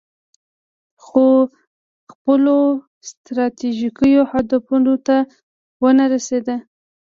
[1.05, 1.25] خو
[2.11, 2.57] خپلو
[3.09, 4.75] ستراتیژیکو اهدافو
[5.07, 5.17] ته
[5.81, 6.47] ونه رسید.